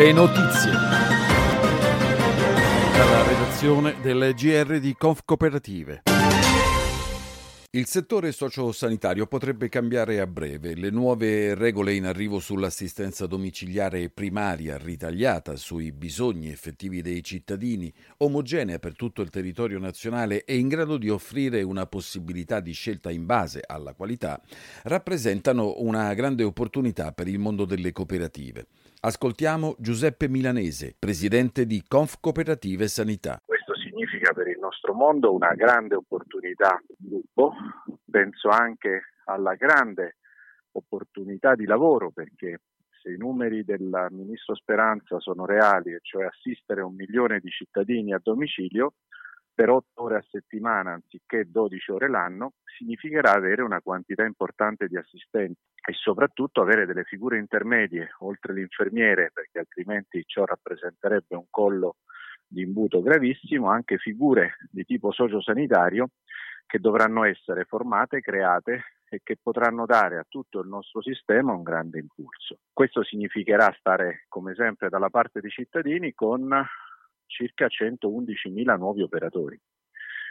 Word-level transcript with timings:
Le 0.00 0.12
notizie. 0.12 0.70
Dalla 2.96 3.22
redazione 3.22 3.96
del 4.00 4.32
GR 4.34 4.78
di 4.80 4.94
Conf 4.96 5.20
Cooperative. 5.26 6.04
Il 7.72 7.84
settore 7.84 8.32
sociosanitario 8.32 9.26
potrebbe 9.26 9.68
cambiare 9.68 10.18
a 10.20 10.26
breve. 10.26 10.74
Le 10.74 10.88
nuove 10.88 11.54
regole 11.54 11.92
in 11.92 12.06
arrivo 12.06 12.40
sull'assistenza 12.40 13.26
domiciliare 13.26 14.08
primaria 14.08 14.78
ritagliata 14.78 15.54
sui 15.56 15.92
bisogni 15.92 16.48
effettivi 16.48 17.02
dei 17.02 17.22
cittadini, 17.22 17.92
omogenea 18.16 18.78
per 18.78 18.96
tutto 18.96 19.20
il 19.20 19.28
territorio 19.28 19.78
nazionale 19.78 20.44
e 20.44 20.56
in 20.56 20.68
grado 20.68 20.96
di 20.96 21.10
offrire 21.10 21.60
una 21.60 21.84
possibilità 21.84 22.60
di 22.60 22.72
scelta 22.72 23.10
in 23.10 23.26
base 23.26 23.60
alla 23.66 23.92
qualità, 23.92 24.40
rappresentano 24.84 25.74
una 25.76 26.14
grande 26.14 26.42
opportunità 26.42 27.12
per 27.12 27.28
il 27.28 27.38
mondo 27.38 27.66
delle 27.66 27.92
cooperative. 27.92 28.66
Ascoltiamo 29.02 29.76
Giuseppe 29.78 30.28
Milanese, 30.28 30.94
presidente 30.98 31.64
di 31.64 31.82
Conf 31.88 32.16
Cooperative 32.20 32.86
Sanità. 32.86 33.40
Significa 33.82 34.34
per 34.34 34.46
il 34.48 34.58
nostro 34.58 34.92
mondo 34.92 35.32
una 35.32 35.54
grande 35.54 35.94
opportunità 35.94 36.78
di 36.86 36.94
sviluppo, 36.98 37.54
penso 38.10 38.50
anche 38.50 39.14
alla 39.24 39.54
grande 39.54 40.16
opportunità 40.72 41.54
di 41.54 41.64
lavoro 41.64 42.10
perché 42.10 42.60
se 43.00 43.10
i 43.10 43.16
numeri 43.16 43.64
del 43.64 44.08
ministro 44.10 44.54
Speranza 44.54 45.18
sono 45.18 45.46
reali, 45.46 45.94
e 45.94 46.00
cioè 46.02 46.26
assistere 46.26 46.82
un 46.82 46.94
milione 46.94 47.40
di 47.40 47.48
cittadini 47.48 48.12
a 48.12 48.20
domicilio 48.22 48.96
per 49.60 49.68
otto 49.68 50.04
ore 50.04 50.16
a 50.16 50.24
settimana 50.26 50.92
anziché 50.92 51.44
12 51.50 51.90
ore 51.90 52.08
l'anno, 52.08 52.54
significherà 52.78 53.34
avere 53.34 53.60
una 53.60 53.82
quantità 53.82 54.24
importante 54.24 54.86
di 54.86 54.96
assistenti 54.96 55.60
e 55.86 55.92
soprattutto 55.92 56.62
avere 56.62 56.86
delle 56.86 57.04
figure 57.04 57.36
intermedie 57.36 58.14
oltre 58.20 58.54
l'infermiere, 58.54 59.30
perché 59.34 59.58
altrimenti 59.58 60.22
ciò 60.24 60.46
rappresenterebbe 60.46 61.36
un 61.36 61.44
collo 61.50 61.96
di 62.46 62.62
imbuto 62.62 63.02
gravissimo, 63.02 63.68
anche 63.68 63.98
figure 63.98 64.56
di 64.70 64.82
tipo 64.84 65.12
sociosanitario 65.12 66.08
che 66.64 66.78
dovranno 66.78 67.24
essere 67.24 67.64
formate, 67.64 68.20
create 68.20 69.02
e 69.10 69.20
che 69.22 69.36
potranno 69.42 69.84
dare 69.84 70.16
a 70.16 70.26
tutto 70.26 70.60
il 70.60 70.68
nostro 70.68 71.02
sistema 71.02 71.52
un 71.52 71.62
grande 71.62 71.98
impulso. 71.98 72.60
Questo 72.72 73.04
significherà 73.04 73.70
stare, 73.78 74.24
come 74.28 74.54
sempre, 74.54 74.88
dalla 74.88 75.10
parte 75.10 75.40
dei 75.40 75.50
cittadini 75.50 76.14
con 76.14 76.50
circa 77.30 77.66
111.000 77.66 78.76
nuovi 78.76 79.02
operatori. 79.02 79.58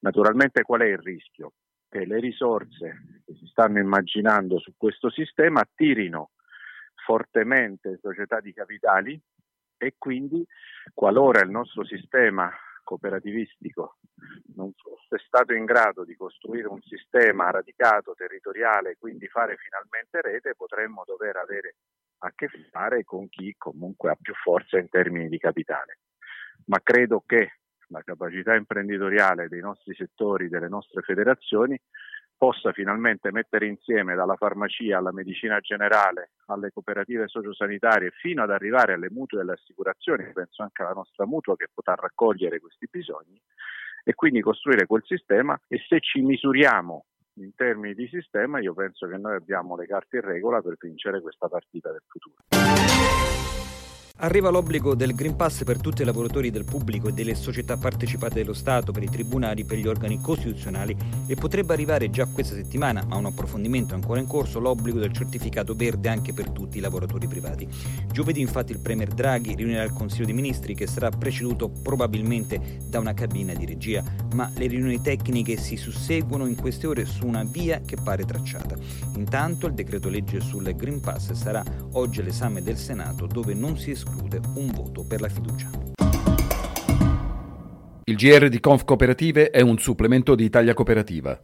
Naturalmente 0.00 0.62
qual 0.62 0.82
è 0.82 0.86
il 0.86 0.98
rischio? 0.98 1.54
Che 1.88 2.04
le 2.04 2.20
risorse 2.20 3.22
che 3.24 3.34
si 3.34 3.46
stanno 3.46 3.78
immaginando 3.78 4.58
su 4.58 4.74
questo 4.76 5.10
sistema 5.10 5.60
attirino 5.60 6.30
fortemente 7.04 7.98
società 8.00 8.40
di 8.40 8.52
capitali 8.52 9.20
e 9.76 9.94
quindi 9.98 10.46
qualora 10.94 11.42
il 11.42 11.50
nostro 11.50 11.84
sistema 11.84 12.50
cooperativistico 12.84 13.98
non 14.54 14.72
fosse 14.74 15.22
stato 15.26 15.52
in 15.54 15.64
grado 15.64 16.04
di 16.04 16.14
costruire 16.16 16.68
un 16.68 16.80
sistema 16.82 17.50
radicato, 17.50 18.14
territoriale, 18.14 18.96
quindi 18.98 19.26
fare 19.28 19.56
finalmente 19.56 20.20
rete, 20.20 20.54
potremmo 20.54 21.02
dover 21.04 21.36
avere 21.36 21.76
a 22.24 22.32
che 22.34 22.48
fare 22.70 23.04
con 23.04 23.28
chi 23.28 23.54
comunque 23.56 24.10
ha 24.10 24.16
più 24.20 24.34
forza 24.34 24.78
in 24.78 24.88
termini 24.88 25.28
di 25.28 25.38
capitale. 25.38 25.98
Ma 26.72 26.80
credo 26.82 27.22
che 27.26 27.58
la 27.88 28.00
capacità 28.00 28.54
imprenditoriale 28.54 29.46
dei 29.46 29.60
nostri 29.60 29.94
settori, 29.94 30.48
delle 30.48 30.68
nostre 30.68 31.02
federazioni, 31.02 31.78
possa 32.34 32.72
finalmente 32.72 33.30
mettere 33.30 33.66
insieme 33.66 34.14
dalla 34.14 34.36
farmacia 34.36 34.96
alla 34.96 35.12
medicina 35.12 35.60
generale, 35.60 36.30
alle 36.46 36.70
cooperative 36.70 37.28
sociosanitarie, 37.28 38.10
fino 38.12 38.42
ad 38.42 38.50
arrivare 38.50 38.94
alle 38.94 39.10
mutue 39.10 39.40
e 39.40 39.42
alle 39.42 39.52
assicurazioni, 39.52 40.32
penso 40.32 40.62
anche 40.62 40.80
alla 40.80 40.94
nostra 40.94 41.26
mutua 41.26 41.56
che 41.56 41.66
potrà 41.70 41.94
raccogliere 41.94 42.58
questi 42.58 42.88
bisogni, 42.90 43.38
e 44.02 44.14
quindi 44.14 44.40
costruire 44.40 44.86
quel 44.86 45.04
sistema 45.04 45.60
e 45.68 45.78
se 45.86 46.00
ci 46.00 46.22
misuriamo 46.22 47.04
in 47.34 47.54
termini 47.54 47.92
di 47.92 48.08
sistema, 48.08 48.60
io 48.60 48.72
penso 48.72 49.06
che 49.06 49.18
noi 49.18 49.36
abbiamo 49.36 49.76
le 49.76 49.84
carte 49.84 50.16
in 50.16 50.22
regola 50.22 50.62
per 50.62 50.76
vincere 50.80 51.20
questa 51.20 51.48
partita 51.48 51.90
del 51.90 52.02
futuro. 52.06 53.51
Arriva 54.24 54.50
l'obbligo 54.50 54.94
del 54.94 55.16
Green 55.16 55.34
Pass 55.34 55.64
per 55.64 55.80
tutti 55.80 56.02
i 56.02 56.04
lavoratori 56.04 56.52
del 56.52 56.64
pubblico 56.64 57.08
e 57.08 57.12
delle 57.12 57.34
società 57.34 57.76
partecipate 57.76 58.34
dello 58.34 58.52
Stato, 58.52 58.92
per 58.92 59.02
i 59.02 59.10
tribunali, 59.10 59.64
per 59.64 59.78
gli 59.78 59.88
organi 59.88 60.20
costituzionali 60.20 60.96
e 61.26 61.34
potrebbe 61.34 61.72
arrivare 61.72 62.08
già 62.08 62.26
questa 62.26 62.54
settimana, 62.54 63.04
ma 63.04 63.16
un 63.16 63.24
approfondimento 63.24 63.94
è 63.94 63.96
ancora 63.96 64.20
in 64.20 64.28
corso, 64.28 64.60
l'obbligo 64.60 65.00
del 65.00 65.12
certificato 65.12 65.74
verde 65.74 66.08
anche 66.08 66.32
per 66.32 66.50
tutti 66.50 66.78
i 66.78 66.80
lavoratori 66.80 67.26
privati. 67.26 67.66
Giovedì 68.12 68.40
infatti 68.40 68.70
il 68.70 68.78
Premier 68.78 69.08
Draghi 69.08 69.56
riunirà 69.56 69.82
il 69.82 69.92
Consiglio 69.92 70.26
dei 70.26 70.34
Ministri 70.34 70.76
che 70.76 70.86
sarà 70.86 71.10
preceduto 71.10 71.68
probabilmente 71.68 72.78
da 72.86 73.00
una 73.00 73.14
cabina 73.14 73.54
di 73.54 73.66
regia, 73.66 74.04
ma 74.34 74.48
le 74.54 74.68
riunioni 74.68 75.00
tecniche 75.00 75.56
si 75.56 75.76
susseguono 75.76 76.46
in 76.46 76.54
queste 76.54 76.86
ore 76.86 77.06
su 77.06 77.26
una 77.26 77.42
via 77.42 77.80
che 77.84 77.96
pare 78.00 78.24
tracciata. 78.24 78.76
Intanto 79.16 79.66
il 79.66 79.74
decreto 79.74 80.08
legge 80.08 80.38
sul 80.38 80.72
Green 80.76 81.00
Pass 81.00 81.32
sarà 81.32 81.64
oggi 81.94 82.20
all'esame 82.20 82.62
del 82.62 82.76
Senato 82.76 83.26
dove 83.26 83.52
non 83.52 83.76
si 83.76 83.90
esclude 83.90 84.10
esclude 84.12 84.40
un 84.54 84.70
voto 84.70 85.04
per 85.04 85.20
la 85.20 85.28
fiducia. 85.28 85.70
Il 88.04 88.16
GR 88.16 88.48
di 88.48 88.60
Conf 88.60 88.84
Cooperative 88.84 89.50
è 89.50 89.62
un 89.62 89.78
supplemento 89.78 90.34
di 90.34 90.44
Italia 90.44 90.74
Cooperativa. 90.74 91.38